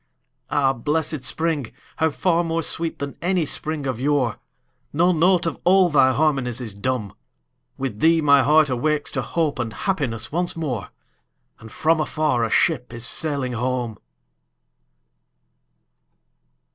Ah, 0.49 0.73
blessed 0.73 1.23
spring!—how 1.23 2.09
far 2.09 2.43
more 2.43 2.63
sweet 2.63 2.97
than 2.97 3.15
any 3.21 3.45
spring 3.45 3.85
of 3.85 3.99
yore! 4.01 4.39
No 4.91 5.11
note 5.11 5.45
of 5.45 5.59
all 5.63 5.89
thy 5.89 6.11
harmonies 6.11 6.59
is 6.59 6.73
dumb; 6.73 7.13
With 7.77 7.99
thee 7.99 8.19
my 8.19 8.41
heart 8.41 8.71
awakes 8.71 9.11
to 9.11 9.21
hope 9.21 9.59
and 9.59 9.71
happiness 9.71 10.31
once 10.31 10.55
more, 10.55 10.89
And 11.59 11.71
from 11.71 11.99
afar 11.99 12.43
a 12.43 12.49
ship 12.49 12.91
is 12.91 13.05
sailing 13.05 13.53
home! 13.53 13.99